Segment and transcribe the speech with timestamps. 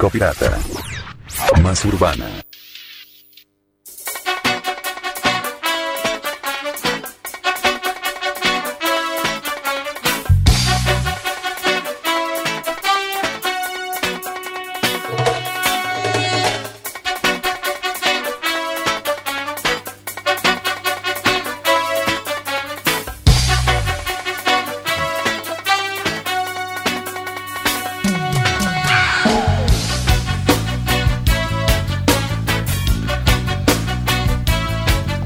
[0.00, 0.58] Circo Pirata.
[1.62, 2.26] Más urbana.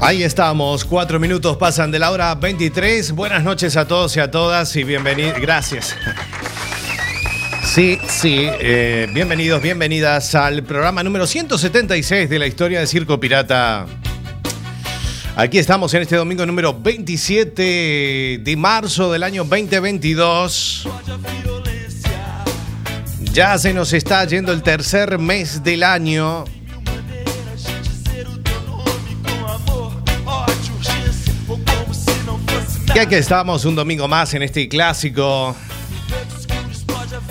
[0.05, 3.13] Ahí estamos, cuatro minutos pasan de la hora 23.
[3.13, 5.41] Buenas noches a todos y a todas y bienvenidos.
[5.41, 5.95] Gracias.
[7.63, 13.87] Sí, sí, eh, bienvenidos, bienvenidas al programa número 176 de la historia de Circo Pirata.
[15.35, 20.87] Aquí estamos en este domingo número 27 de marzo del año 2022.
[23.33, 26.45] Ya se nos está yendo el tercer mes del año.
[32.95, 35.53] Y aquí estamos un domingo más en este clásico.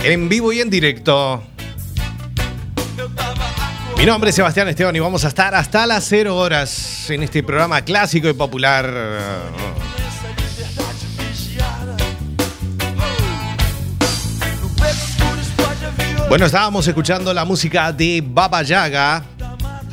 [0.03, 1.43] En vivo y en directo.
[3.97, 7.43] Mi nombre es Sebastián Esteban y vamos a estar hasta las 0 horas en este
[7.43, 8.93] programa clásico y popular.
[16.29, 19.25] Bueno, estábamos escuchando la música de Baba Yaga,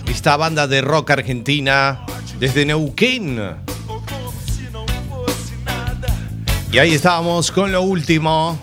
[0.06, 2.06] esta banda de rock argentina
[2.40, 3.71] desde Neuquén.
[6.72, 8.58] Y ahí estábamos con lo último.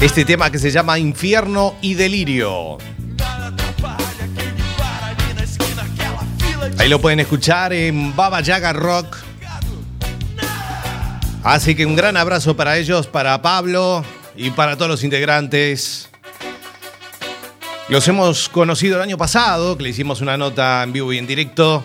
[0.00, 2.78] Este tema que se llama Infierno y Delirio.
[6.78, 9.16] Ahí lo pueden escuchar en Baba Yaga Rock.
[11.42, 14.04] Así que un gran abrazo para ellos, para Pablo
[14.36, 16.08] y para todos los integrantes.
[17.88, 21.26] Los hemos conocido el año pasado, que le hicimos una nota en vivo y en
[21.26, 21.82] directo.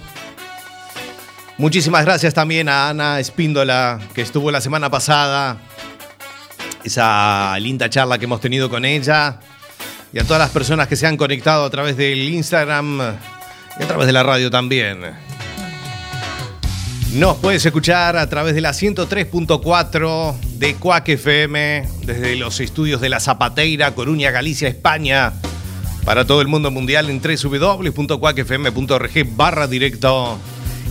[1.58, 5.58] Muchísimas gracias también a Ana Espíndola, que estuvo la semana pasada.
[6.84, 9.40] Esa linda charla que hemos tenido con ella.
[10.14, 13.00] Y a todas las personas que se han conectado a través del Instagram
[13.80, 15.00] y a través de la radio también.
[17.14, 23.10] Nos puedes escuchar a través de la 103.4 de Cuac FM, desde los estudios de
[23.10, 25.34] La Zapateira, Coruña, Galicia, España,
[26.06, 30.38] para todo el mundo mundial en www.cuacfm.org barra directo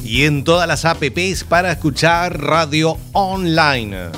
[0.06, 4.11] y en todas las apps para escuchar radio online.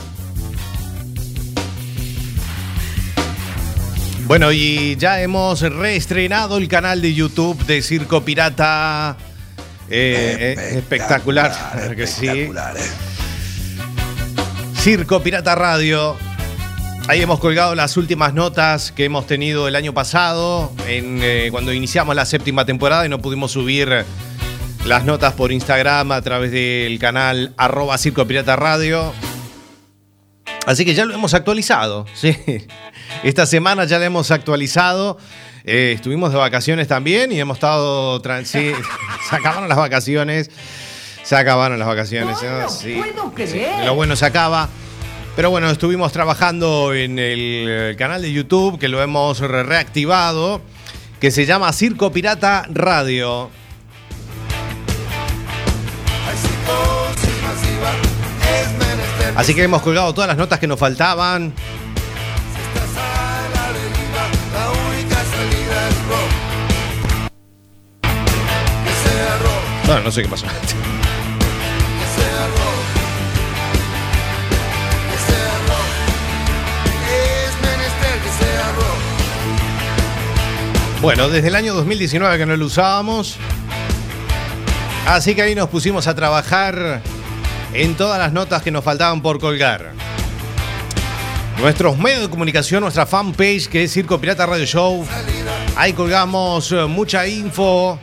[4.26, 9.17] Bueno, y ya hemos reestrenado el canal de YouTube de Circo Pirata.
[9.88, 12.29] Eh, eh, espectacular, claro que sí.
[12.29, 12.50] ¿eh?
[14.76, 16.17] Circo Pirata Radio.
[17.08, 21.73] Ahí hemos colgado las últimas notas que hemos tenido el año pasado, en, eh, cuando
[21.73, 24.05] iniciamos la séptima temporada y no pudimos subir
[24.84, 29.12] las notas por Instagram a través del canal arroba Circo Pirata Radio.
[30.66, 32.36] Así que ya lo hemos actualizado, sí.
[33.22, 35.19] Esta semana ya lo hemos actualizado.
[35.64, 38.22] Eh, estuvimos de vacaciones también y hemos estado...
[38.44, 38.72] sí,
[39.30, 40.50] se acabaron las vacaciones.
[41.22, 42.38] Se acabaron las vacaciones.
[42.42, 42.69] ¿no?
[42.70, 43.00] Sí,
[43.46, 44.69] sí, Lo bueno se acaba.
[45.36, 50.62] Pero bueno, estuvimos trabajando en el canal de YouTube que lo hemos re- reactivado,
[51.20, 53.50] que se llama Circo Pirata Radio.
[59.38, 61.55] Así que hemos colgado todas las notas que nos faltaban.
[69.87, 70.46] Bueno, no sé qué pasó.
[81.00, 83.37] Bueno, desde el año 2019 que no lo usábamos.
[85.06, 87.02] Así que ahí nos pusimos a trabajar
[87.72, 89.92] en todas las notas que nos faltaban por colgar.
[91.58, 95.04] Nuestros medios de comunicación, nuestra fanpage que es Circo Pirata Radio Show.
[95.76, 97.98] Ahí colgamos eh, mucha info.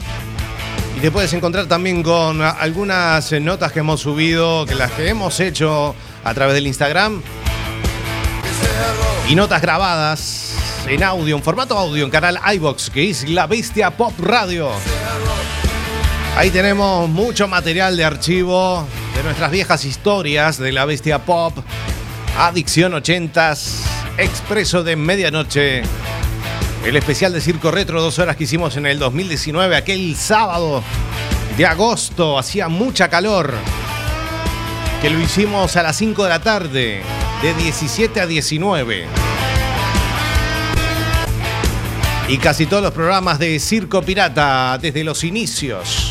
[0.98, 5.08] Y te puedes encontrar también con algunas eh, notas que hemos subido, que las que
[5.08, 7.22] hemos hecho a través del Instagram.
[9.28, 10.54] Y notas grabadas
[10.88, 14.70] en audio, en formato audio, en canal iBox, que es La Bestia Pop Radio.
[16.38, 18.86] Ahí tenemos mucho material de archivo
[19.16, 21.58] de nuestras viejas historias de La Bestia Pop,
[22.38, 23.80] Adicción 80s,
[24.18, 25.84] Expreso de Medianoche,
[26.86, 30.84] el especial de Circo Retro, dos horas que hicimos en el 2019, aquel sábado
[31.58, 33.54] de agosto, hacía mucha calor,
[35.02, 37.02] que lo hicimos a las 5 de la tarde,
[37.42, 39.06] de 17 a 19.
[42.28, 46.05] Y casi todos los programas de Circo Pirata desde los inicios.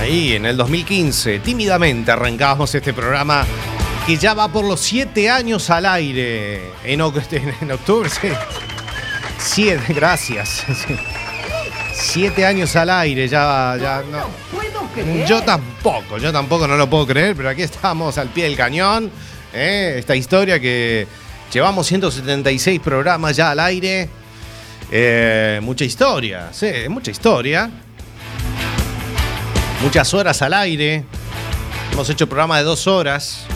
[0.00, 3.44] Ahí en el 2015, tímidamente arrancábamos este programa
[4.06, 6.70] que ya va por los siete años al aire.
[6.84, 7.22] En, oc-
[7.60, 8.28] en octubre, sí.
[9.38, 10.64] Siete, gracias.
[10.66, 10.96] Sí.
[11.92, 14.26] Siete años al aire, ya, ya no.
[15.26, 19.10] Yo tampoco, yo tampoco no lo puedo creer, pero aquí estamos al pie del cañón.
[19.52, 19.96] ¿eh?
[19.98, 21.06] Esta historia que
[21.52, 24.08] llevamos 176 programas ya al aire.
[24.90, 27.70] Eh, mucha historia, sí, mucha historia.
[29.82, 31.04] Muchas horas al aire.
[31.92, 33.46] Hemos hecho programa de dos horas.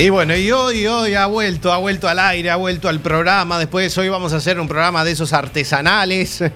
[0.00, 3.58] Y bueno, y hoy, hoy ha vuelto, ha vuelto al aire, ha vuelto al programa.
[3.58, 6.42] Después hoy vamos a hacer un programa de esos artesanales.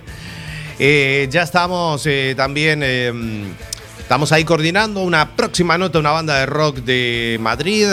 [0.77, 3.13] Eh, ya estamos eh, también, eh,
[4.15, 7.89] estamos ahí coordinando una próxima nota, una banda de rock de Madrid.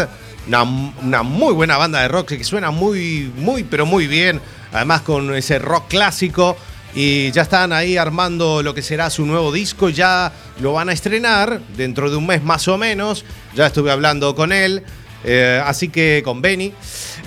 [0.48, 4.40] Una, una muy buena banda de rock que suena muy, muy, pero muy bien.
[4.72, 6.56] Además con ese rock clásico.
[6.94, 9.90] Y ya están ahí armando lo que será su nuevo disco.
[9.90, 13.26] Ya lo van a estrenar dentro de un mes más o menos.
[13.56, 14.84] Ya estuve hablando con él.
[15.24, 16.74] Eh, así que con Benny.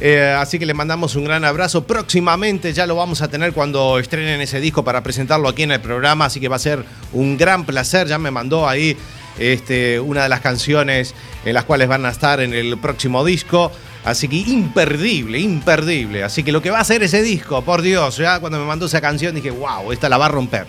[0.01, 1.85] Eh, así que le mandamos un gran abrazo.
[1.85, 5.81] Próximamente ya lo vamos a tener cuando estrenen ese disco para presentarlo aquí en el
[5.81, 6.27] programa.
[6.27, 8.07] Así que va a ser un gran placer.
[8.07, 8.97] Ya me mandó ahí
[9.39, 13.71] este, una de las canciones en las cuales van a estar en el próximo disco.
[14.05, 16.25] Así que imperdible, imperdible.
[16.25, 18.87] Así que lo que va a hacer ese disco, por Dios, ya cuando me mandó
[18.87, 20.67] esa canción dije, wow, esta la va a romper.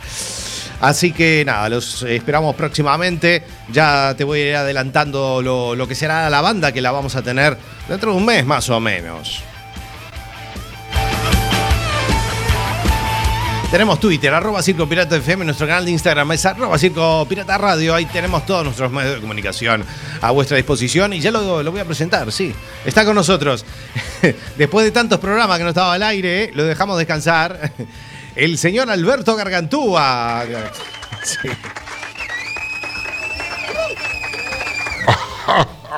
[0.81, 3.43] Así que nada, los esperamos próximamente.
[3.71, 7.21] Ya te voy a ir adelantando lo, que será la banda que la vamos a
[7.21, 9.41] tener dentro de un mes más o menos.
[13.71, 17.95] Tenemos Twitter, arroba Circo Pirata FM, nuestro canal de Instagram es arroba Circo Pirata Radio.
[17.95, 19.83] Ahí tenemos todos nuestros medios de comunicación
[20.21, 22.53] a vuestra disposición y ya lo, lo voy a presentar, sí.
[22.85, 23.65] Está con nosotros.
[24.57, 27.73] Después de tantos programas que no estaba al aire, lo dejamos descansar.
[28.35, 30.43] El señor Alberto Gargantúa.
[31.23, 31.47] Sí.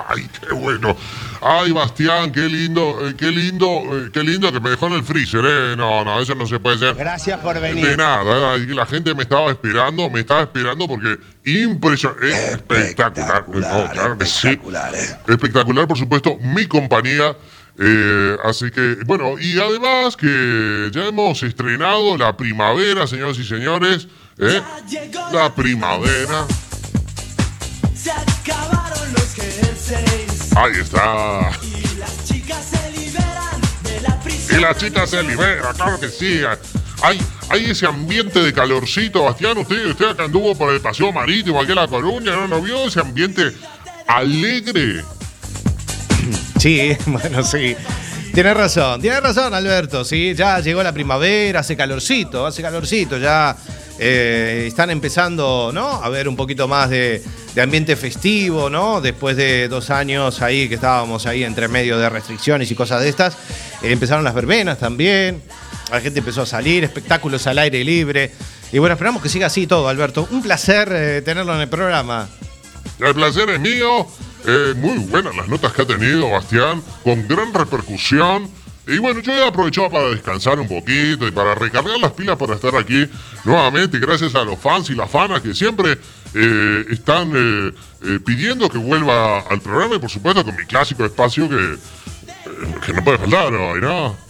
[0.09, 0.95] Ay, qué bueno.
[1.41, 5.03] Ay, Bastián, qué lindo, eh, qué lindo, eh, qué lindo que me dejó en el
[5.03, 5.75] freezer, ¿eh?
[5.77, 6.95] No, no, eso no se puede hacer.
[6.95, 7.97] Gracias por De venir.
[7.97, 14.17] nada, eh, la gente me estaba esperando, me estaba esperando porque impresionante, espectacular, no, claro
[14.17, 14.47] que sí.
[14.49, 15.17] espectacular, eh.
[15.27, 17.35] Espectacular, por supuesto, mi compañía.
[17.79, 24.07] Eh, así que, bueno, y además que ya hemos estrenado la primavera, señoras y señores.
[24.39, 24.61] ¿eh?
[25.31, 26.45] La primavera.
[27.95, 31.51] Se acabaron los jerseys Ahí está.
[31.63, 34.61] y las chicas se liberan de la Y prisión.
[34.61, 36.41] la chica se libera, claro que sí.
[37.03, 39.55] Hay, hay ese ambiente de calorcito, Bastián.
[39.59, 42.47] Usted, usted acá anduvo por el paseo marítimo aquí en La Coruña, ¿no?
[42.47, 43.51] ¿No vio ese ambiente
[44.07, 45.03] alegre?
[46.59, 47.75] Sí, bueno, sí.
[48.33, 50.05] Tienes razón, tienes razón, Alberto.
[50.05, 53.55] Sí, ya llegó la primavera, hace calorcito, hace calorcito, ya
[53.97, 55.87] eh, están empezando, ¿no?
[55.87, 57.23] A ver un poquito más de,
[57.59, 59.01] ambiente festivo, ¿no?
[59.01, 63.09] Después de dos años ahí que estábamos ahí entre medio de restricciones y cosas de
[63.09, 63.33] estas,
[63.81, 65.41] eh, empezaron las verbenas también.
[65.91, 68.31] La gente empezó a salir, espectáculos al aire libre.
[68.71, 70.27] Y bueno, esperamos que siga así todo, Alberto.
[70.29, 72.27] Un placer eh, tenerlo en el programa.
[72.99, 74.05] El placer es mío.
[74.45, 78.49] Eh, muy buenas las notas que ha tenido Bastián, con gran repercusión.
[78.87, 82.55] Y bueno, yo he aprovechado para descansar un poquito y para recargar las pilas para
[82.55, 83.05] estar aquí
[83.43, 85.97] nuevamente, gracias a los fans y las fanas que siempre
[86.33, 91.49] eh, están eh, pidiendo que vuelva al programa y por supuesto con mi clásico espacio
[91.49, 91.77] que,
[92.85, 94.26] que no puede faltar hoy, ¿no?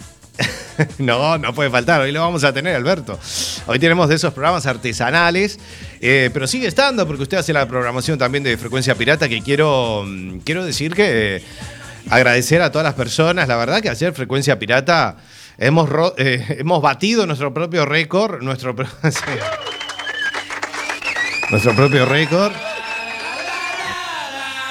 [0.98, 2.00] No, no puede faltar.
[2.00, 3.18] Hoy lo vamos a tener, Alberto.
[3.66, 5.58] Hoy tenemos de esos programas artesanales,
[6.00, 10.04] eh, pero sigue estando porque usted hace la programación también de Frecuencia Pirata, que quiero,
[10.06, 11.42] mm, quiero decir que eh,
[12.10, 13.48] agradecer a todas las personas.
[13.48, 15.16] La verdad que ayer Frecuencia Pirata
[15.58, 18.74] hemos, eh, hemos batido nuestro propio récord, nuestro,
[21.50, 22.52] nuestro propio récord.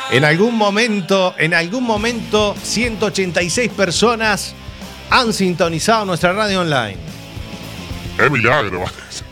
[0.10, 4.56] En algún momento, en algún momento, 186 personas
[5.10, 6.98] han sintonizado nuestra radio online.
[8.18, 8.84] Es milagro,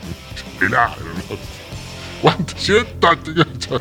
[0.62, 1.06] milagro.
[2.58, 3.18] Ciento-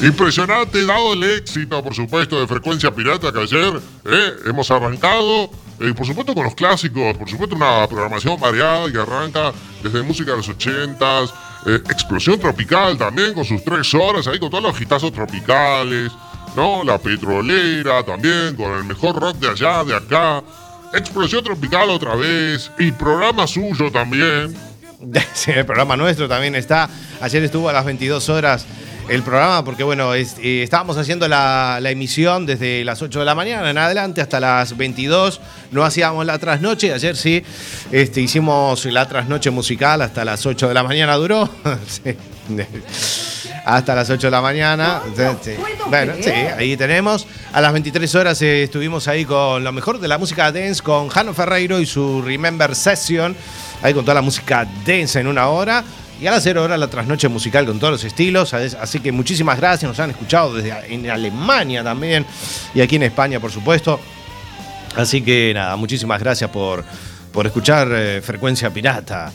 [0.00, 5.50] Impresionante, dado el éxito, por supuesto, de Frecuencia Pirata que ayer eh, hemos arrancado,
[5.80, 10.32] eh, por supuesto con los clásicos, por supuesto una programación variada que arranca desde música
[10.32, 11.32] de los ochentas,
[11.64, 16.12] eh, Explosión Tropical también con sus tres horas, ahí con todos los hitazos tropicales,
[16.56, 16.82] ¿no?
[16.82, 20.42] La Petrolera también, con el mejor rock de allá, de acá.
[20.94, 24.56] Explosión Tropical otra vez, y programa suyo también.
[25.34, 26.88] Sí, el programa nuestro también está.
[27.20, 28.66] Ayer estuvo a las 22 horas
[29.08, 30.26] el programa porque, bueno, eh,
[30.62, 34.76] estábamos haciendo la, la emisión desde las 8 de la mañana en adelante hasta las
[34.76, 35.40] 22.
[35.70, 36.92] No hacíamos la trasnoche.
[36.92, 37.44] Ayer sí
[37.92, 41.14] este, hicimos la trasnoche musical hasta las 8 de la mañana.
[41.14, 41.48] Duró.
[41.86, 42.16] Sí.
[43.64, 45.02] Hasta las 8 de la mañana.
[45.42, 45.52] Sí.
[45.88, 47.26] Bueno, sí, ahí tenemos.
[47.52, 51.08] A las 23 horas eh, estuvimos ahí con lo mejor de la música dance con
[51.08, 53.36] Jano Ferreiro y su Remember Session.
[53.82, 55.82] Ahí con toda la música dance en una hora.
[56.20, 58.54] Y a las 0 horas la trasnoche musical con todos los estilos.
[58.54, 59.88] Así que muchísimas gracias.
[59.88, 62.24] Nos han escuchado desde en Alemania también.
[62.74, 64.00] Y aquí en España, por supuesto.
[64.96, 66.84] Así que nada, muchísimas gracias por,
[67.32, 69.30] por escuchar eh, Frecuencia Pirata.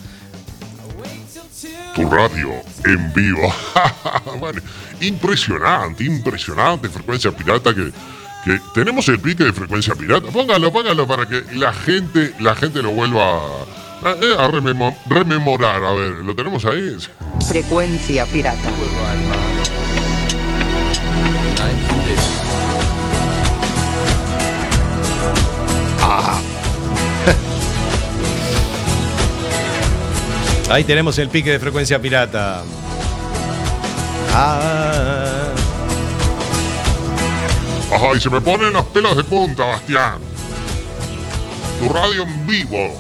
[1.95, 2.51] Tu radio
[2.85, 3.53] en vivo.
[5.01, 7.91] Impresionante, impresionante frecuencia pirata que,
[8.45, 10.27] que tenemos el pique de frecuencia pirata.
[10.31, 13.23] Póngalo, póngalo para que la gente, la gente lo vuelva
[14.03, 15.83] a, a- a rememo- rememorar.
[15.83, 16.95] A ver, ¿lo tenemos ahí?
[17.47, 18.69] Frecuencia pirata.
[30.71, 32.63] Ahí tenemos el pique de frecuencia pirata.
[34.33, 35.49] Ah.
[37.91, 40.19] Ay, se me ponen los pelos de punta, Bastián.
[41.79, 42.97] Tu radio en vivo.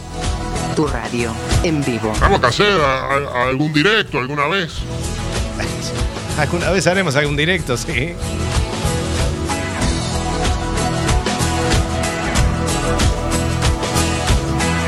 [0.75, 1.31] Tu radio
[1.63, 2.11] en vivo.
[2.15, 4.73] Tenemos que hacer a- a- algún directo alguna vez.
[6.37, 8.13] Alguna vez haremos algún directo, sí.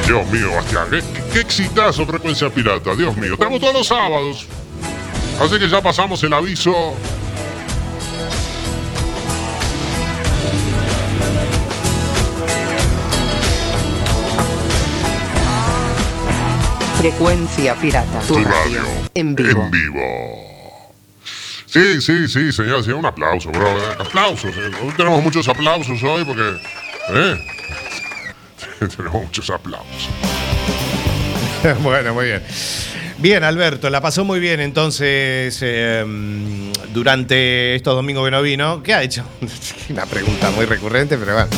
[0.06, 3.34] Dios mío, Bastián, qué, qué exitazo frecuencia pirata, Dios mío.
[3.34, 4.46] Estamos todos los sábados.
[5.40, 6.94] Así que ya pasamos el aviso.
[17.00, 18.20] Frecuencia pirata.
[18.28, 18.82] Tu Tu radio.
[18.82, 18.84] radio.
[19.16, 19.64] En vivo.
[19.64, 20.02] En vivo.
[21.66, 23.68] Sí, sí, sí, señor, sí, un aplauso, bro.
[24.00, 24.52] Aplausos.
[24.56, 24.72] eh.
[24.84, 26.56] Hoy tenemos muchos aplausos hoy porque.
[27.10, 27.36] ¿eh?
[28.88, 30.10] Tenemos muchos aplausos.
[31.82, 32.44] bueno, muy bien.
[33.20, 38.84] Bien, Alberto, la pasó muy bien entonces eh, durante estos domingos que no vino.
[38.84, 39.24] ¿Qué ha hecho?
[39.90, 41.50] Una pregunta muy recurrente, pero bueno.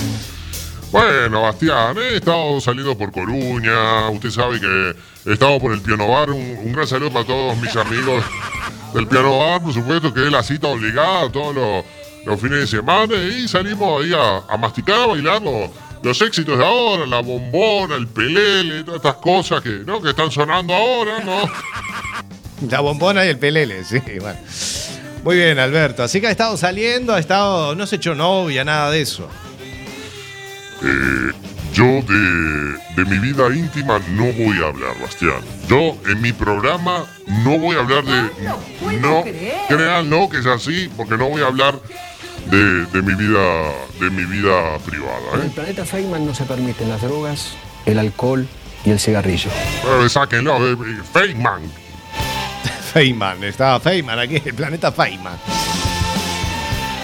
[0.92, 4.10] Bueno, Bastián, he estado saliendo por Coruña.
[4.10, 6.30] Usted sabe que he estado por el Piano Bar.
[6.30, 8.24] Un, un gran saludo para todos mis amigos
[8.94, 11.84] del Piano Bar, por supuesto, que es la cita obligada todos los,
[12.26, 13.16] los fines de semana.
[13.16, 15.40] Y salimos ahí a, a masticar, a
[16.04, 20.02] los, éxitos de ahora, la bombona, el pelele, todas estas cosas que, ¿no?
[20.02, 21.50] que están sonando ahora, ¿no?
[22.70, 24.40] La bombona y el pelele, sí, bueno.
[25.26, 26.04] Muy bien, Alberto.
[26.04, 27.76] Así que ha estado saliendo, ha estado.
[27.76, 29.28] No se echó novia, nada de eso.
[30.82, 31.32] Eh,
[31.74, 35.42] yo de, de mi vida íntima no voy a hablar, Bastián.
[35.68, 37.06] Yo en mi programa
[37.44, 39.00] no voy a hablar de...
[39.00, 39.24] No,
[39.68, 41.76] créanlo que es así, porque no voy a hablar
[42.46, 45.34] de, de mi vida de mi vida privada.
[45.34, 45.52] En el ¿eh?
[45.54, 47.54] planeta Feynman no se permiten las drogas,
[47.86, 48.48] el alcohol
[48.84, 49.50] y el cigarrillo.
[49.52, 51.62] Eh, sáquenlo, eh, eh, Feynman.
[52.94, 55.38] Feynman, estaba Feynman aquí, el planeta Feynman.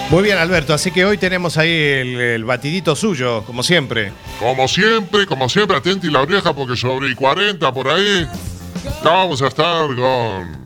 [0.09, 0.73] Muy bien, Alberto.
[0.73, 4.11] Así que hoy tenemos ahí el, el batidito suyo, como siempre.
[4.39, 8.27] Como siempre, como siempre, atenti la oreja porque sobre el 40 por ahí
[9.03, 10.57] vamos a estar con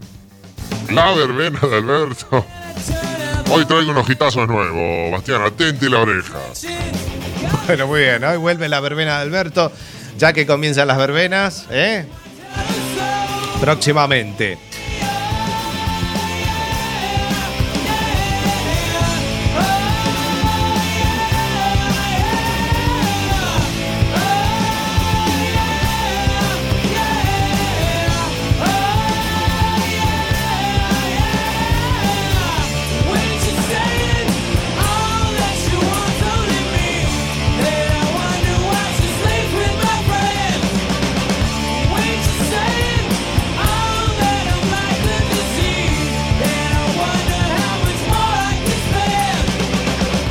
[0.90, 2.46] la verbena de Alberto.
[3.50, 6.40] Hoy traigo unos hitazos nuevos, Bastián, atenti la oreja.
[7.68, 8.24] Bueno, muy bien.
[8.24, 9.72] Hoy vuelve la verbena de Alberto,
[10.18, 12.06] ya que comienzan las verbenas, ¿eh?
[13.62, 14.58] Próximamente.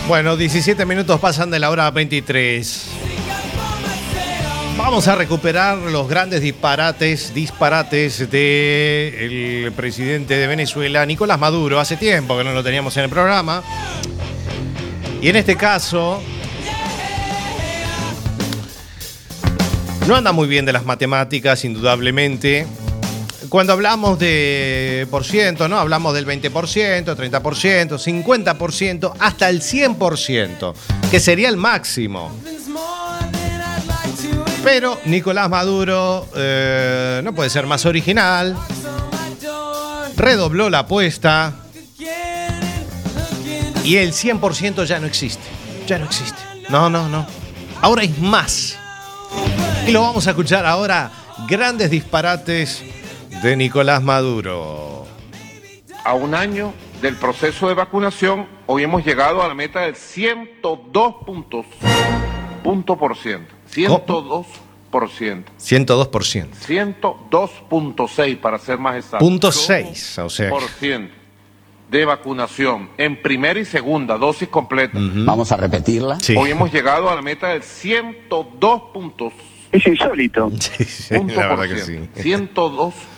[0.06, 2.88] Bueno, 17 minutos pasan de la hora 23.
[4.76, 11.80] Vamos a recuperar los grandes disparates, disparates del presidente de Venezuela, Nicolás Maduro.
[11.80, 13.62] Hace tiempo que no lo teníamos en el programa.
[15.22, 16.22] Y en este caso,
[20.06, 22.66] no anda muy bien de las matemáticas, indudablemente.
[23.54, 25.78] Cuando hablamos de por ciento, ¿no?
[25.78, 26.50] Hablamos del 20%,
[27.04, 30.74] 30%, 50%, hasta el 100%,
[31.08, 32.32] que sería el máximo.
[34.64, 38.56] Pero Nicolás Maduro eh, no puede ser más original.
[40.16, 41.52] Redobló la apuesta.
[43.84, 45.44] Y el 100% ya no existe.
[45.86, 46.40] Ya no existe.
[46.70, 47.24] No, no, no.
[47.82, 48.74] Ahora es más.
[49.86, 51.12] Y lo vamos a escuchar ahora.
[51.46, 52.82] Grandes disparates
[53.44, 55.04] de Nicolás Maduro.
[56.02, 61.14] A un año del proceso de vacunación, hoy hemos llegado a la meta del 102
[61.26, 61.66] puntos,
[62.62, 63.54] punto por ciento.
[63.66, 64.46] 102
[64.90, 65.52] por ciento.
[65.60, 66.48] 102%.
[66.66, 69.18] 102.6 para ser más exacto.
[69.18, 70.18] Punto 6.
[70.20, 71.14] O sea, Por ciento
[71.90, 74.98] de vacunación en primera y segunda dosis completa.
[74.98, 76.18] Vamos a repetirla.
[76.18, 76.34] sí.
[76.34, 79.34] Hoy hemos llegado a la meta del 102 puntos,
[79.70, 80.50] Es insólito.
[80.58, 81.92] Sí, sí, punto la por verdad que sí.
[81.92, 82.22] ciento.
[82.22, 83.13] 102 por ciento.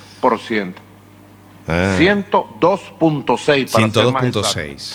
[1.69, 4.43] Ah, 102.6 para ser más exacto.
[4.43, 4.93] 102.6.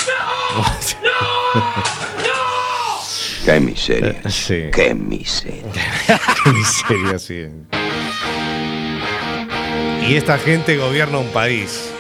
[3.46, 4.30] Qué miseria.
[4.30, 4.70] Sí.
[4.72, 5.64] Qué miseria.
[6.44, 7.48] Qué miseria, sí.
[10.08, 11.92] Y esta gente gobierna un país.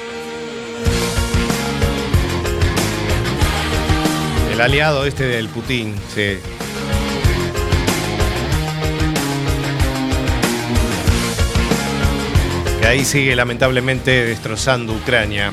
[4.51, 6.38] El aliado este del Putin, sí.
[12.91, 15.49] Ahí sigue lamentablemente destrozando Ucrania.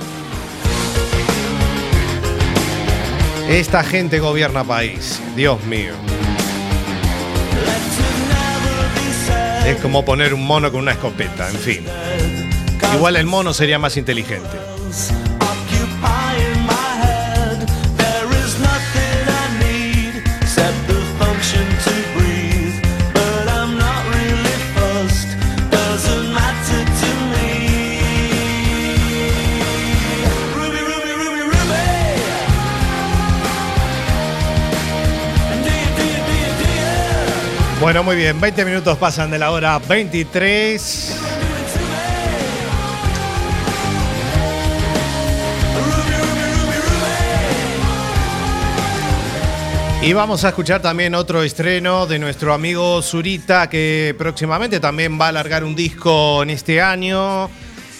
[3.49, 5.93] Esta gente gobierna país, Dios mío.
[9.65, 11.85] Es como poner un mono con una escopeta, en fin.
[12.97, 14.59] Igual el mono sería más inteligente.
[37.89, 41.17] Bueno, muy bien, 20 minutos pasan de la hora 23.
[50.03, 55.25] Y vamos a escuchar también otro estreno de nuestro amigo Zurita, que próximamente también va
[55.25, 57.49] a alargar un disco en este año.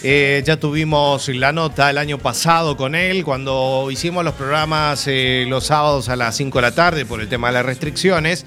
[0.03, 5.47] Eh, ya tuvimos la nota el año pasado con él, cuando hicimos los programas eh,
[5.49, 8.45] los sábados a las 5 de la tarde por el tema de las restricciones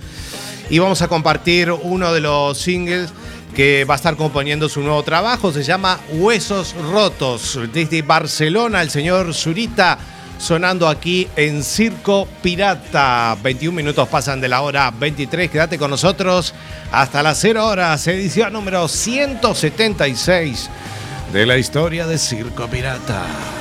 [0.71, 3.09] y vamos a compartir uno de los singles
[3.53, 5.51] que va a estar componiendo su nuevo trabajo.
[5.51, 7.59] Se llama Huesos Rotos.
[7.73, 9.99] Desde Barcelona, el señor Zurita
[10.37, 13.37] sonando aquí en Circo Pirata.
[13.43, 15.51] 21 minutos pasan de la hora 23.
[15.51, 16.53] Quédate con nosotros
[16.89, 18.07] hasta las 0 horas.
[18.07, 20.69] Edición número 176
[21.33, 23.60] de la historia de Circo Pirata.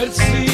[0.00, 0.49] Merci.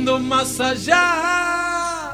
[0.00, 2.10] Escapando más allá.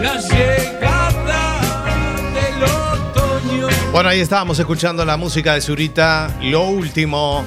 [0.00, 1.60] La llegada
[2.34, 3.68] del otoño.
[3.92, 7.44] Bueno, ahí estábamos escuchando la música de Zurita, lo último,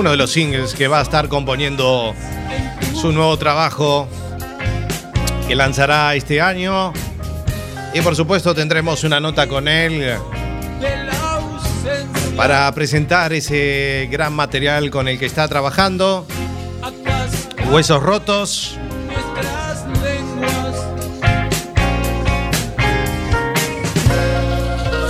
[0.00, 2.14] uno de los singles que va a estar componiendo
[2.98, 4.08] su nuevo trabajo
[5.46, 6.94] que lanzará este año.
[7.92, 10.16] Y por supuesto tendremos una nota con él
[12.34, 16.26] para presentar ese gran material con el que está trabajando.
[17.70, 18.78] Huesos rotos.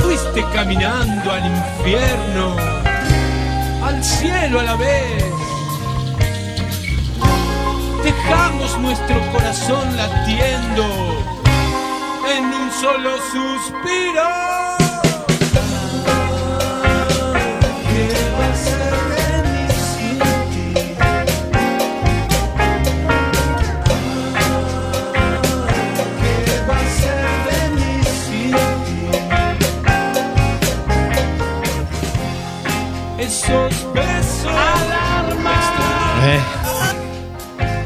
[0.03, 2.57] Fuiste caminando al infierno,
[4.11, 5.25] cielo a la vez.
[8.03, 10.85] Dejamos nuestro corazón latiendo
[12.35, 14.29] en un solo suspiro.
[17.91, 19.10] ¿Qué va a ser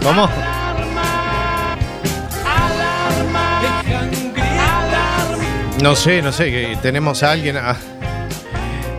[0.04, 0.28] ¿Cómo?
[5.82, 7.56] No sé, no sé, que tenemos a alguien.
[7.56, 7.76] a-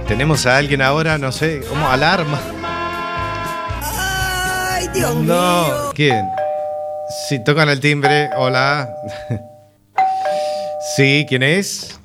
[0.07, 1.87] tenemos a alguien ahora, no sé, ¿cómo?
[1.89, 2.39] Alarma.
[3.81, 6.27] Ay, Dios No, ¿quién?
[7.27, 8.89] Si tocan el timbre, hola.
[10.95, 11.99] Sí, ¿quién es?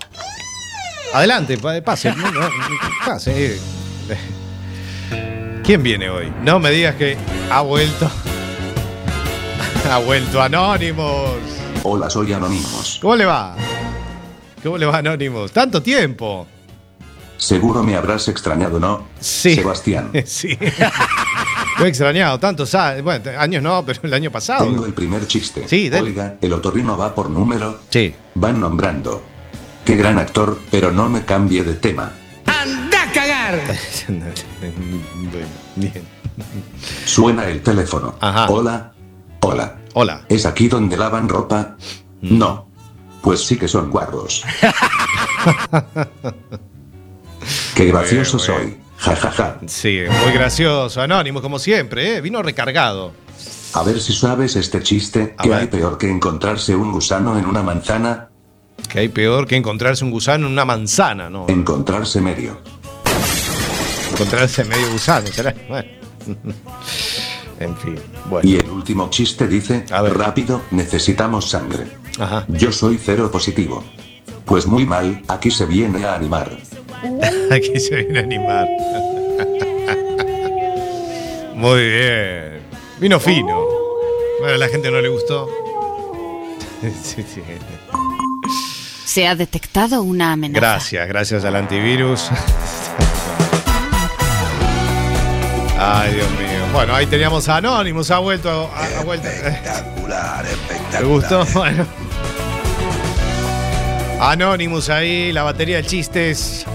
[1.13, 2.15] Adelante, pa- pase.
[2.15, 2.49] no, no,
[3.05, 3.59] pase.
[5.63, 6.33] ¿Quién viene hoy?
[6.43, 7.19] No me digas que
[7.51, 8.11] ha vuelto.
[9.91, 11.31] Ha vuelto Anónimos.
[11.83, 12.99] Hola, soy Anonymous.
[13.01, 13.57] ¿Cómo le va?
[14.63, 15.51] ¿Cómo le va Anónimos?
[15.53, 16.47] Tanto tiempo.
[17.37, 19.07] Seguro me habrás extrañado, ¿no?
[19.19, 19.55] Sí.
[19.55, 20.11] Sebastián.
[20.27, 20.57] Sí.
[21.79, 24.65] Lo he extrañado, tantos a- bueno, años no, pero el año pasado.
[24.65, 25.67] Tengo el primer chiste.
[25.67, 26.11] Sí, dale.
[26.11, 27.81] Oiga, el otorrino va por número.
[27.89, 28.15] Sí.
[28.35, 29.23] Van nombrando.
[29.85, 32.13] Qué gran actor, pero no me cambie de tema.
[32.47, 33.61] ¡Anda a cagar!
[34.61, 36.05] Bueno, bien.
[37.07, 38.17] Suena el teléfono.
[38.21, 38.47] Ajá.
[38.51, 38.93] Hola.
[39.43, 39.77] Hola.
[39.95, 40.23] Hola.
[40.29, 41.77] ¿Es aquí donde lavan ropa?
[42.23, 42.39] Mm.
[42.39, 42.69] No.
[43.23, 44.45] Pues sí que son guarros.
[47.75, 48.77] Qué gracioso Bueno, soy.
[48.99, 49.59] Ja, ja, ja.
[49.67, 52.21] Sí, muy gracioso, Anónimos, como siempre, ¿eh?
[52.21, 53.13] Vino recargado.
[53.73, 55.35] A ver si sabes este chiste.
[55.39, 55.59] A ¿Qué ver.
[55.61, 58.29] hay peor que encontrarse un gusano en una manzana?
[58.89, 61.47] Que hay peor que encontrarse un gusano en una manzana, ¿no?
[61.49, 62.59] Encontrarse medio.
[64.13, 65.55] Encontrarse medio gusano, será.
[65.69, 65.89] Bueno.
[67.61, 67.97] En fin,
[68.29, 68.49] bueno.
[68.49, 70.17] Y el último chiste dice, A ver.
[70.17, 71.87] rápido, necesitamos sangre.
[72.19, 72.45] Ajá.
[72.49, 73.85] Yo soy cero positivo.
[74.47, 76.51] Pues muy mal, aquí se viene a animar.
[77.51, 78.69] Aquí se viene a animar.
[81.55, 82.61] Muy bien.
[82.99, 83.61] Vino fino.
[84.41, 85.49] Bueno, a la gente no le gustó.
[87.03, 87.43] Sí, sí.
[89.05, 90.59] Se ha detectado una amenaza.
[90.61, 92.31] Gracias, gracias al antivirus.
[95.79, 96.50] Ay, Dios mío.
[96.73, 98.71] Bueno, ahí teníamos a Anonymous, ha vuelto.
[98.75, 99.27] Ha, ha vuelto.
[99.29, 101.05] Espectacular, ¿Te espectacular.
[101.05, 101.45] gustó?
[101.59, 101.87] Bueno.
[104.21, 106.67] Anonymous ahí, la batería de chistes.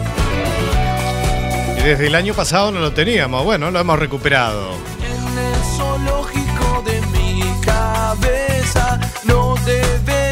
[1.78, 3.44] Y desde el año pasado no lo teníamos.
[3.44, 4.72] Bueno, lo hemos recuperado.
[5.00, 10.25] En el zoológico de mi cabeza no deberían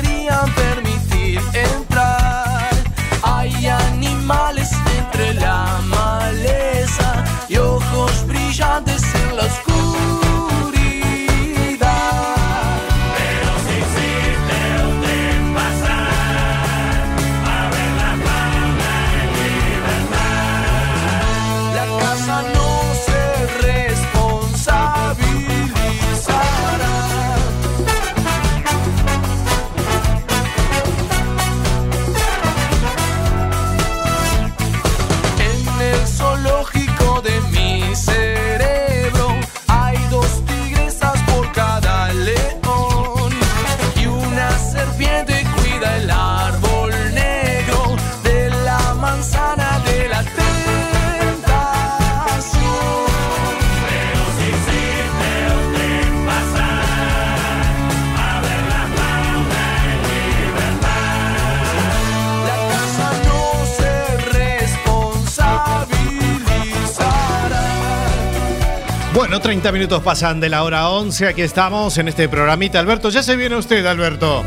[69.34, 71.30] Bueno, 30 minutos pasan de la hora 11.
[71.30, 72.78] Aquí estamos en este programita.
[72.78, 74.43] Alberto, ya se viene usted, Alberto.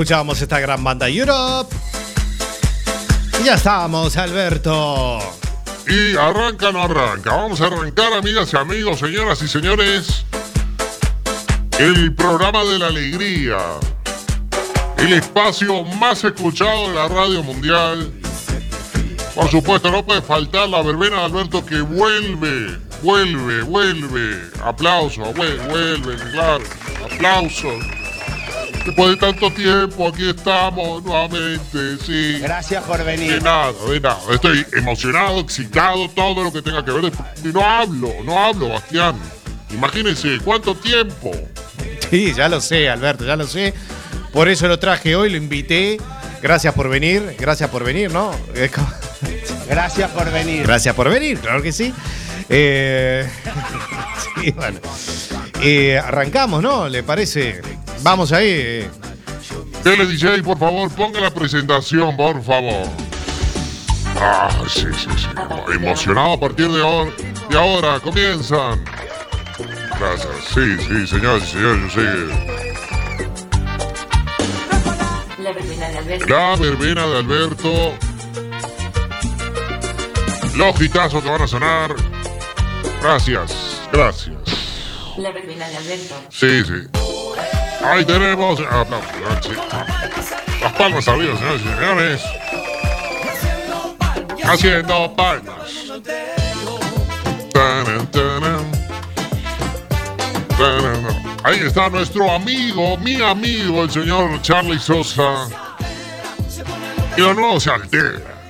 [0.00, 1.76] Escuchábamos esta gran banda Europe.
[3.38, 5.18] Y ya estamos, Alberto.
[5.86, 7.36] Y arranca no arranca.
[7.36, 10.24] Vamos a arrancar, amigas y amigos, señoras y señores.
[11.78, 13.58] El programa de la alegría.
[14.96, 18.10] El espacio más escuchado de la radio mundial.
[19.34, 24.50] Por supuesto, no puede faltar la verbena de Alberto que vuelve, vuelve, vuelve.
[24.64, 26.64] Aplauso, vuelve, claro.
[27.04, 27.99] Aplausos.
[28.84, 32.38] Después de tanto tiempo, aquí estamos nuevamente, sí.
[32.40, 33.34] Gracias por venir.
[33.34, 34.18] De nada, de nada.
[34.32, 37.12] Estoy emocionado, excitado, todo lo que tenga que ver.
[37.44, 39.16] Y no hablo, no hablo, Bastián.
[39.70, 41.30] Imagínense, ¿cuánto tiempo?
[42.10, 43.74] Sí, ya lo sé, Alberto, ya lo sé.
[44.32, 45.98] Por eso lo traje hoy, lo invité.
[46.42, 48.30] Gracias por venir, gracias por venir, ¿no?
[48.74, 48.92] Como-
[49.68, 50.62] Gracias por venir.
[50.64, 51.92] Gracias por venir, claro que sí.
[52.48, 53.28] Eh,
[54.42, 54.80] sí, bueno.
[55.62, 56.88] Eh, arrancamos, ¿no?
[56.88, 57.60] ¿Le parece?
[58.02, 58.88] Vamos ahí.
[59.82, 62.86] Tele DJ, por favor, ponga la presentación, por favor.
[64.16, 65.28] Ah, sí, sí, sí.
[65.74, 67.10] Emocionado a partir de ahora.
[67.48, 68.84] De ahora, comienzan.
[69.98, 70.28] Gracias.
[70.54, 72.60] Sí, sí, señoras y señores, yo sé.
[75.42, 76.26] La verbena de Alberto.
[76.28, 77.94] La verbena de Alberto.
[80.56, 81.94] Los hitazos que van a sonar.
[83.02, 84.36] Gracias, gracias.
[85.16, 86.14] La verbena de Alberto.
[86.30, 87.19] Sí, sí.
[87.82, 88.60] Ahí tenemos.
[90.60, 92.22] Las palmas arriba, señores y señores.
[94.44, 95.56] Haciendo palmas.
[101.42, 105.48] Ahí está nuestro amigo, mi amigo, el señor Charlie Sosa.
[107.16, 108.40] Y nuevo se altera.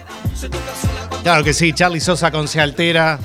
[1.23, 3.19] Claro que sí, Charlie Sosa con Se Altera.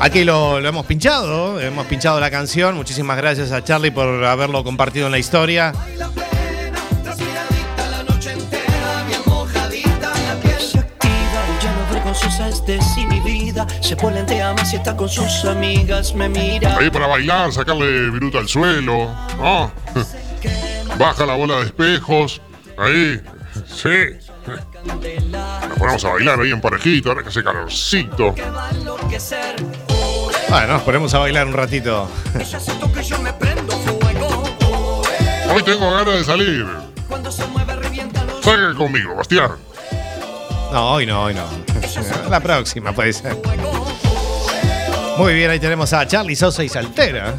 [0.00, 2.76] Aquí lo, hemos pinchado, hemos pinchado la canción.
[2.76, 5.72] Muchísimas gracias a Charlie por haberlo compartido en la historia.
[16.78, 19.08] Ahí para bailar, sacarle viruta al suelo.
[20.98, 22.40] Baja la bola de espejos.
[22.76, 23.20] Ahí.
[23.66, 23.88] Sí.
[24.86, 28.34] Nos ponemos a bailar ahí en parejito, ahora que hace calorcito.
[30.48, 32.08] Bueno, nos ponemos a bailar un ratito.
[35.54, 36.66] Hoy tengo ganas de salir.
[38.42, 39.50] Salga conmigo, Bastián.
[40.72, 41.44] No, hoy no, hoy no.
[42.30, 43.36] La próxima puede ser.
[45.18, 47.34] Muy bien, ahí tenemos a Charlie Sosa y Saltera.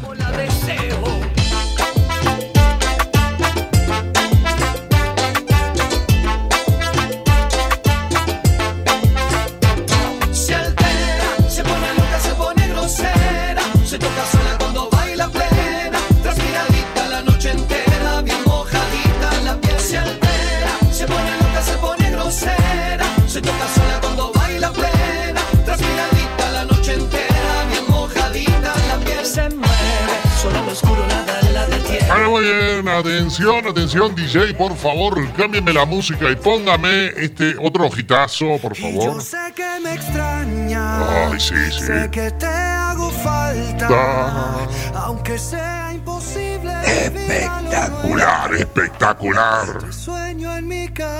[33.00, 39.20] Atención, atención, DJ, por favor, cámbiame la música y póngame este otro hojitazo, por favor.
[39.22, 41.08] Sé que me extrañas.
[41.08, 41.86] Ay, sí, sí.
[41.86, 43.88] Sé que te hago falta.
[43.88, 44.68] Da.
[44.94, 46.72] Aunque sea imposible.
[46.84, 49.92] Espectacular, espectacular.
[49.92, 51.10] Sueño en mi cama.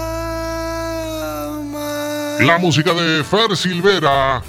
[2.41, 4.43] La música de Fer Silvera,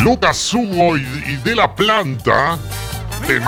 [0.00, 2.58] Lucas Hugo y, y de la planta,
[3.26, 3.38] de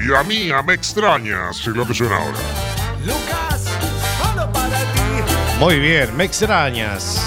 [0.00, 2.38] Y la mía me extrañas, es lo que suena ahora.
[3.04, 3.64] Lucas,
[4.22, 5.58] solo para ti.
[5.58, 7.20] Muy bien, me extrañas.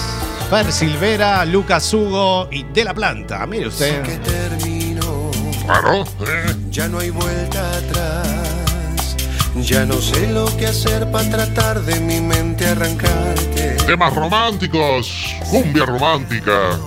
[0.50, 3.46] Fer Silvera, Lucas Hugo y De La Planta.
[3.46, 4.04] Mire usted.
[4.22, 5.32] Termino.
[5.66, 6.56] Claro, ¿eh?
[6.70, 9.16] Ya no hay vuelta atrás.
[9.56, 13.76] Ya no sé lo que hacer para tratar de mi mente arrancarte.
[13.86, 16.78] Temas románticos, cumbia romántica.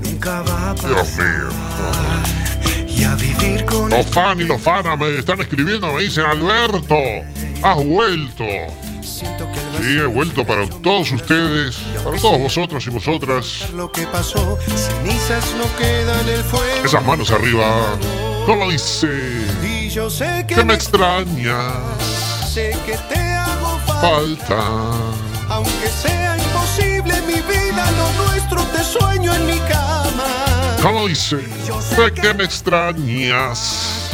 [0.00, 2.45] Nunca va a Dios mío.
[2.96, 6.96] Y a vivir con Los fans y los fanas me están escribiendo, me dicen, Alberto,
[7.62, 8.44] has vuelto.
[9.02, 13.68] Sí, he vuelto para todos ustedes, para todos vosotros y vosotras.
[13.74, 16.84] lo que pasó, cenizas no quedan el fuego.
[16.84, 17.96] Esas manos arriba.
[18.46, 19.08] ¿Cómo dice?
[19.62, 21.72] Y yo sé que Que me extrañas.
[22.52, 24.56] sé que te hago falta.
[25.48, 29.58] Aunque sea imposible mi vida, lo nuestro te sueño en mi
[30.82, 31.38] ¿Cómo dice?
[31.80, 34.10] Sé que me extrañas.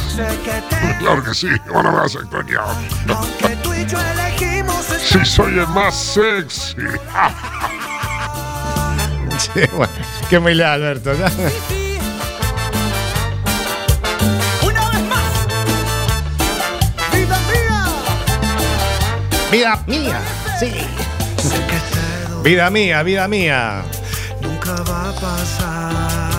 [0.98, 2.64] Claro que sí, ahora me vas a extrañar.
[4.98, 6.76] Si soy el más sexy.
[9.38, 9.92] Sí, bueno,
[10.30, 11.14] qué muy le Alberto.
[11.14, 11.26] ¿no?
[19.50, 20.20] Vida mía,
[20.58, 20.72] sí.
[22.42, 23.82] Vida mía, vida mía.
[24.40, 26.31] Nunca va a pasar.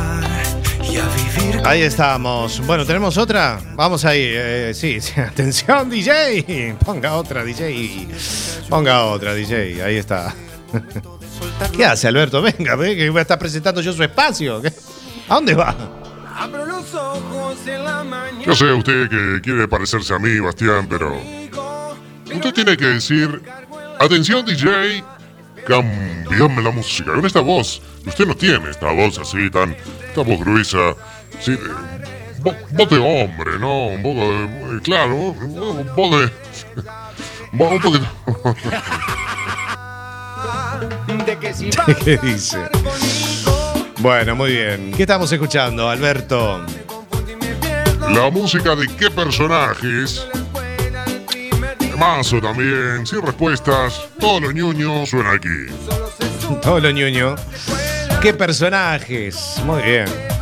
[1.65, 2.65] Ahí estamos.
[2.65, 3.59] Bueno, ¿tenemos otra?
[3.75, 4.21] Vamos ahí.
[4.23, 5.19] eh, sí, sí.
[5.19, 6.75] Atención, DJ.
[6.83, 8.07] Ponga otra, DJ.
[8.69, 9.81] Ponga otra, DJ.
[9.83, 10.33] Ahí está.
[11.75, 12.41] ¿Qué hace, Alberto?
[12.41, 14.61] Venga, ve que voy a estar presentando yo su espacio.
[15.29, 15.75] ¿A dónde va?
[16.35, 18.43] Abro los ojos en la mañana.
[18.45, 21.15] Yo sé usted que quiere parecerse a mí, Bastián, pero.
[22.33, 23.41] Usted tiene que decir.
[23.99, 25.03] Atención, DJ.
[25.67, 27.13] Cambiame la música.
[27.13, 27.81] Con esta voz.
[28.05, 29.75] Usted no tiene esta voz así, tan.
[30.07, 30.95] Esta voz gruesa.
[31.39, 31.57] Sí, de-
[32.41, 33.87] vo- voz de hombre, ¿no?
[33.87, 34.81] Un poco de.
[34.81, 35.33] Claro,
[35.95, 36.31] voz de.
[37.53, 38.07] voz un poquito.
[42.03, 42.57] ¿Qué dice?
[43.99, 44.91] Bueno, muy bien.
[44.95, 46.65] ¿Qué estamos escuchando, Alberto?
[48.09, 50.27] La música de qué personajes.
[51.97, 54.07] Mazo también, sin respuestas.
[54.19, 55.67] Todo lo ñoño suena aquí.
[56.61, 57.35] Todo lo ñoño.
[58.21, 59.61] ¿Qué personajes?
[59.65, 60.32] Muy bien.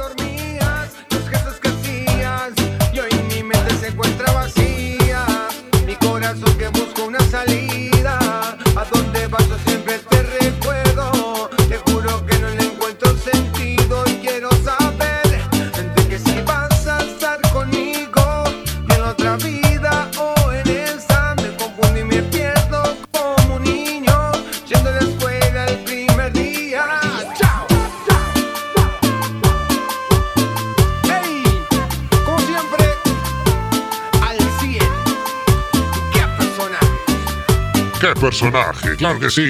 [38.22, 38.96] Personaje!
[38.98, 39.50] ¡Claro que sí!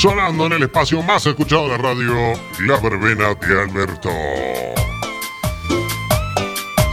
[0.00, 4.10] Sonando en el espacio más escuchado de radio, La Verbena de Alberto.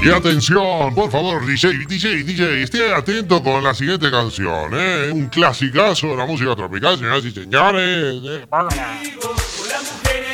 [0.04, 5.10] Y atención, por favor, DJ, DJ, DJ, esté atento con la siguiente canción, ¿eh?
[5.14, 8.16] Un clasicazo de la música tropical, señoras y señores.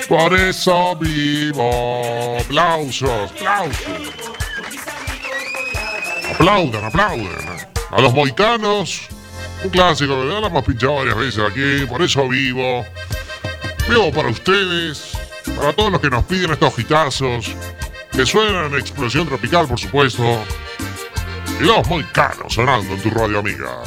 [0.09, 2.37] Por eso vivo.
[2.39, 4.13] Aplausos, aplausos.
[6.33, 7.67] Aplaudan, aplaudan.
[7.91, 9.09] A los moicanos,
[9.63, 10.41] un clásico, ¿verdad?
[10.41, 12.85] Lo hemos pinchado varias veces aquí, por eso vivo.
[13.89, 15.17] Vivo para ustedes,
[15.55, 17.55] para todos los que nos piden estos hitazos,
[18.11, 20.23] que suenan en explosión tropical, por supuesto.
[21.59, 23.83] Y los moicanos sonando en tu radio amiga.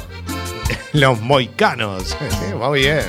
[0.93, 2.17] Los moicanos.
[2.57, 3.05] Muy bien.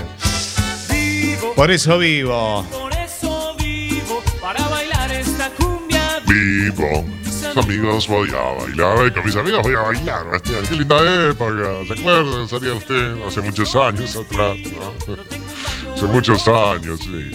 [1.56, 2.66] Por eso vivo.
[2.72, 6.22] Por eso vivo, para bailar esta cumbia.
[6.28, 7.21] Vivo.
[7.56, 8.98] Amigos voy a bailar.
[9.00, 10.64] Ay, con mis amigos voy a bailar, Bastián.
[10.68, 10.96] Qué linda
[11.30, 11.70] época.
[11.88, 12.48] ¿Se acuerdan?
[12.48, 15.16] Salía usted hace muchos años atrás, ¿no?
[15.94, 17.32] Hace muchos años, sí.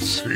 [0.00, 0.22] Sí.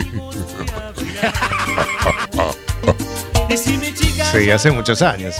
[4.32, 5.34] Sí, hace muchos años.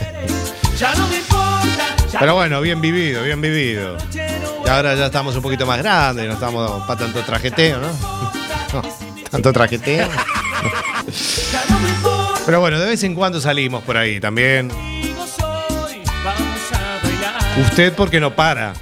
[2.19, 3.97] Pero bueno, bien vivido, bien vivido.
[4.65, 7.89] Y ahora ya estamos un poquito más grandes, no estamos para tanto trajeteo, ¿no?
[8.73, 8.83] No,
[9.31, 10.09] Tanto trajeteo.
[12.47, 14.69] Pero bueno, de vez en cuando salimos por ahí también.
[14.69, 17.59] conmigo soy, vamos a bailar.
[17.59, 18.73] Usted porque no para.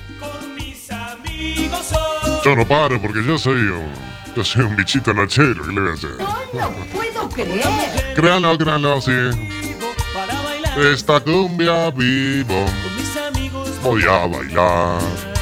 [2.44, 3.90] Yo no paro porque yo soy un,
[4.36, 5.64] yo soy un bichito nochero.
[5.64, 6.10] ¿Qué le voy a hacer?
[6.52, 8.14] No puedo creer.
[8.14, 9.12] Créanlo, créanlo, sí.
[10.92, 12.66] Esta cumbia vivo.
[13.82, 15.33] Voy a bailar.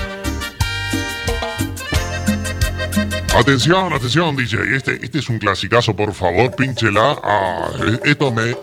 [3.35, 4.77] Atención, atención, DJ.
[4.77, 7.17] Este, este es un clasicazo, por favor, pínchela.
[7.23, 7.69] Ah,
[8.05, 8.51] esto me.
[8.51, 8.57] eh,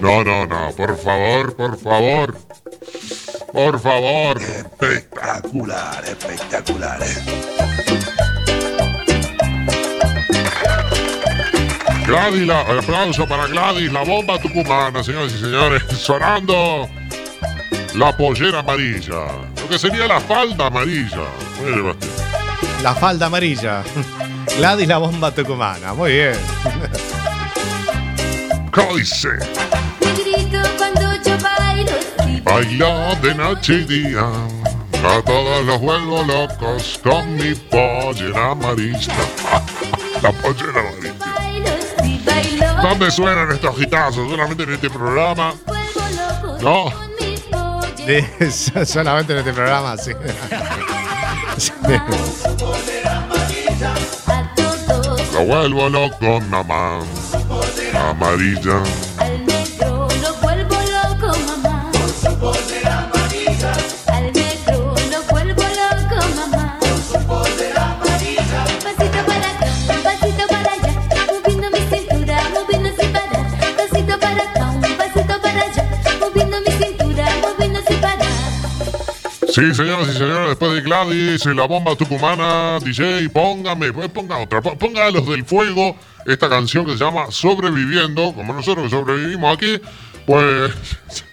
[0.00, 2.36] No, no, no, por favor, por favor.
[3.52, 4.38] Por favor.
[4.40, 7.00] Espectacular, espectacular.
[12.06, 15.82] Gladys, la, el aplauso para Gladys, la bomba tucumana, señoras y señores.
[15.98, 16.88] Sonando
[17.94, 19.24] la pollera amarilla.
[19.62, 21.24] Lo que sería la falda amarilla.
[21.64, 22.25] Mire, Bastián.
[22.82, 23.82] La falda amarilla.
[24.58, 25.92] Gladys la bomba tucumana.
[25.94, 26.34] Muy bien.
[30.78, 31.92] Cuando yo bailo.
[32.24, 32.40] sí.
[32.44, 34.20] Baila de noche y día.
[34.20, 39.14] A todos los vuelvo locos con mi pollera amarilla.
[40.22, 41.14] La pollera amarilla.
[42.02, 42.20] Sí.
[42.82, 44.28] ¿Dónde suenan estos gitazos?
[44.30, 45.54] ¿Solamente en este programa?
[46.60, 46.90] No.
[48.06, 48.50] De-
[48.86, 50.12] solamente en este programa, sí.
[55.32, 57.00] Lo vuelvo loco, mamá.
[57.94, 58.82] amarilla.
[79.56, 84.60] Sí, señoras y señores, después de Gladys, la bomba tucumana, DJ, póngame, pues ponga otra,
[84.60, 85.96] po- ponga a los del fuego
[86.26, 89.80] esta canción que se llama Sobreviviendo, como nosotros que sobrevivimos aquí,
[90.26, 90.72] pues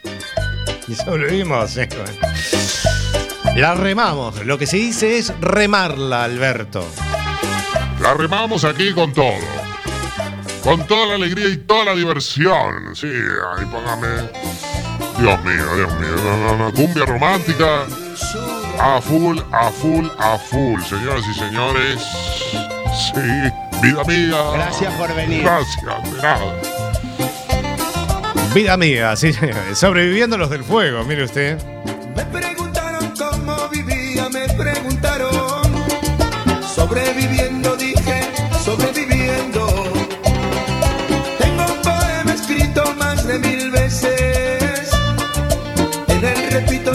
[0.88, 3.57] Y sobrevivimos, bueno.
[3.57, 4.45] La remamos.
[4.45, 6.88] Lo que se dice es remarla, Alberto.
[8.01, 9.34] la remamos aquí con todo.
[10.63, 12.95] Con toda la alegría y toda la diversión.
[12.95, 14.30] Sí, ahí póngame.
[15.19, 16.55] Dios mío, Dios mío.
[16.57, 17.86] no, Cumbia romántica.
[18.80, 22.01] A full, a full, a full, señoras y señores.
[23.13, 24.43] Sí, vida mía.
[24.53, 25.43] Gracias por venir.
[25.43, 26.61] Gracias, de nada.
[28.53, 29.32] Vida mía, sí,
[29.74, 31.57] sobreviviendo los del fuego, mire usted.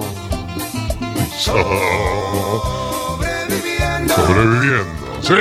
[1.38, 4.16] Sobreviviendo.
[4.16, 4.86] Sobreviviendo.
[5.22, 5.36] Sí.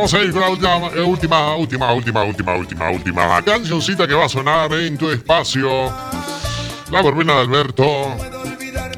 [0.00, 4.24] Vamos a ir con la última, última, última, última, última, última, última cancioncita que va
[4.24, 5.92] a sonar en tu espacio.
[6.90, 7.84] La verbena de Alberto.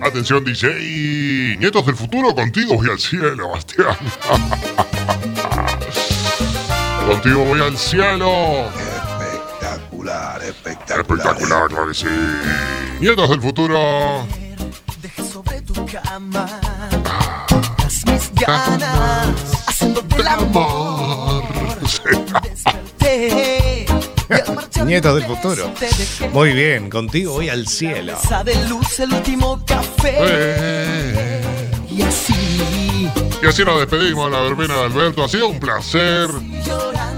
[0.00, 1.56] Atención, DJ.
[1.58, 3.96] Nietos del futuro, contigo voy al cielo, Bastián.
[7.08, 8.68] contigo voy al cielo.
[8.68, 11.00] Espectacular, espectacular.
[11.00, 12.06] Espectacular, claro que sí.
[13.00, 14.24] Nietos del futuro.
[17.78, 20.71] Las mis ganas haciéndote el amor.
[24.86, 25.72] Nietos del futuro.
[26.32, 28.14] Muy bien, contigo voy al cielo.
[28.14, 30.16] mesa de luz el último café.
[30.20, 31.40] Eh.
[31.90, 33.08] Y así
[33.42, 35.24] Y así nos despedimos de la verbena de Alberto.
[35.24, 36.28] Ha sido un placer.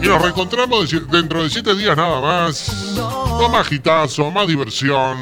[0.03, 2.95] Y nos reencontramos de- dentro de siete días nada más.
[3.39, 5.19] Con más gitazo, más diversión.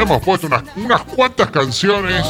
[0.00, 2.24] Hemos puesto unas, unas cuantas canciones.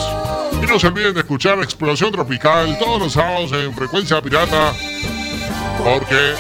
[0.62, 4.72] Y no se olviden de escuchar Explosión Tropical todos los sábados en Frecuencia Pirata.
[5.82, 6.34] Porque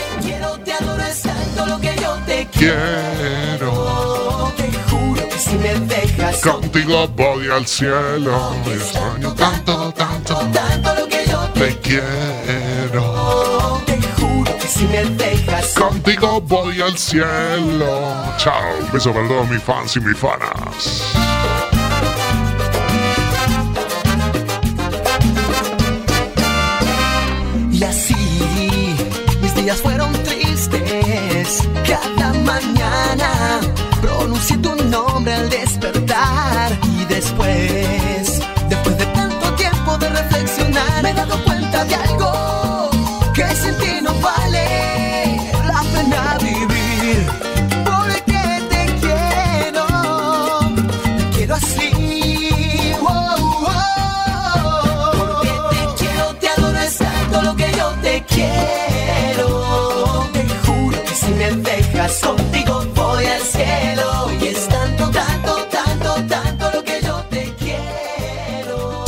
[1.54, 4.52] te tanto lo que yo te quiero.
[4.56, 8.54] Te juro que si me dejas Contigo voy al cielo.
[8.66, 10.34] Me extraño tanto, tanto.
[10.52, 13.82] tanto lo que yo Te quiero.
[13.86, 18.14] te juro que si me dejas Contigo voy al cielo.
[18.38, 18.78] Chao.
[18.80, 21.02] Un beso para todos mis fans y mis fanas.
[27.72, 28.14] Y así
[29.40, 29.93] mis días fueron.
[31.86, 32.83] Cada mañana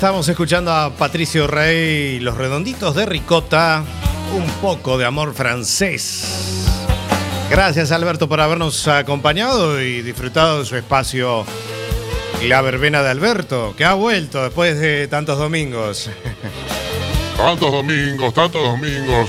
[0.00, 3.84] Estamos escuchando a Patricio Rey, Los Redonditos de Ricota,
[4.34, 6.64] un poco de amor francés.
[7.50, 11.44] Gracias Alberto por habernos acompañado y disfrutado de su espacio
[12.44, 16.08] La Verbena de Alberto, que ha vuelto después de tantos domingos.
[17.36, 19.28] Tantos domingos, tantos domingos.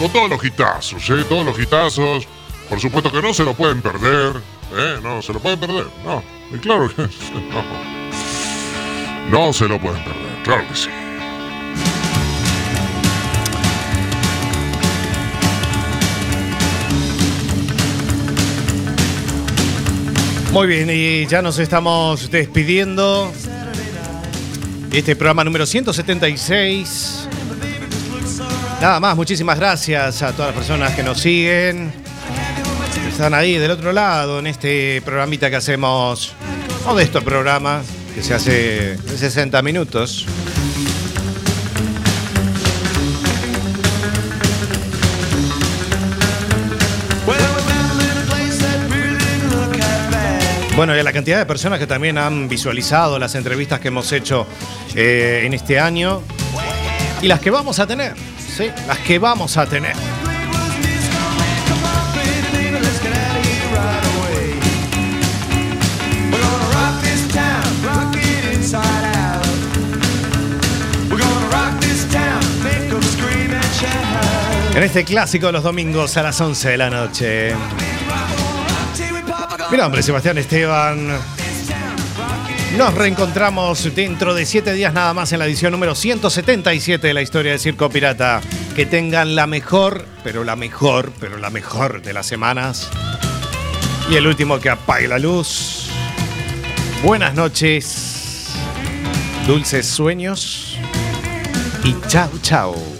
[0.00, 1.24] Con todos los hitazos, ¿eh?
[1.28, 2.26] Todos los hitazos.
[2.68, 4.42] Por supuesto que no se lo pueden perder.
[4.72, 4.98] ¿eh?
[5.00, 5.86] No, se lo pueden perder.
[6.04, 6.20] No,
[6.52, 7.02] y claro que
[7.52, 7.99] no.
[9.28, 10.88] No se lo pueden perder, claro que sí.
[20.52, 23.32] Muy bien, y ya nos estamos despidiendo.
[24.90, 27.28] Este programa número 176.
[28.80, 31.92] Nada más, muchísimas gracias a todas las personas que nos siguen.
[33.08, 36.32] Están ahí del otro lado en este programita que hacemos,
[36.84, 37.82] modesto programa,
[38.14, 40.26] que se hace de 60 minutos.
[50.80, 54.10] Bueno, y a la cantidad de personas que también han visualizado las entrevistas que hemos
[54.12, 54.46] hecho
[54.94, 56.22] eh, en este año
[57.20, 58.70] y las que vamos a tener, ¿sí?
[58.86, 60.09] Las que vamos a tener.
[74.80, 77.54] En este clásico de los domingos a las 11 de la noche.
[79.70, 81.18] Mi nombre Sebastián Esteban.
[82.78, 87.20] Nos reencontramos dentro de siete días nada más en la edición número 177 de la
[87.20, 88.40] historia de Circo Pirata.
[88.74, 92.88] Que tengan la mejor, pero la mejor, pero la mejor de las semanas.
[94.10, 95.90] Y el último que apague la luz.
[97.02, 98.46] Buenas noches,
[99.46, 100.78] dulces sueños
[101.84, 102.99] y chao, chao.